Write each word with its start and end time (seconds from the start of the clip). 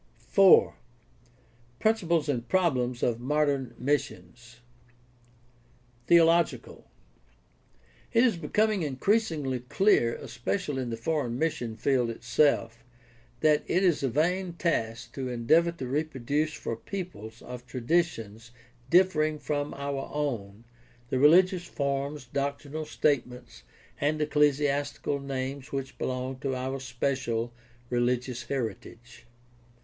4. 0.29 0.73
PRINCIPLES 1.79 2.27
AND 2.27 2.49
PROBLEMS 2.49 3.03
OF 3.03 3.19
MODERN 3.19 3.75
MISSIONS 3.77 4.61
Theological.— 6.07 6.89
It 8.11 8.23
is 8.23 8.35
becoming 8.35 8.81
increasingly 8.81 9.59
clear, 9.59 10.15
especially 10.15 10.81
in 10.81 10.89
the 10.89 10.97
foreign 10.97 11.37
mission 11.37 11.75
field 11.77 12.09
itself, 12.09 12.83
that 13.41 13.61
it 13.67 13.83
is 13.83 14.01
a 14.01 14.09
vain 14.09 14.53
task 14.53 15.13
to 15.13 15.29
endeavor 15.29 15.71
to 15.73 15.85
reproduce 15.85 16.53
for 16.55 16.75
peoples 16.75 17.43
of 17.43 17.67
traditions 17.67 18.49
differing 18.89 19.37
from 19.37 19.71
our 19.75 20.09
own 20.11 20.63
the 21.11 21.19
religious 21.19 21.65
forms, 21.65 22.25
doctrinal 22.25 22.85
statements, 22.85 23.61
and 23.99 24.19
ecclesiastical 24.19 25.19
names 25.19 25.71
which 25.71 25.99
belong 25.99 26.39
to 26.39 26.55
our 26.55 26.79
special 26.79 27.53
religious 27.91 28.45
heritage. 28.45 29.27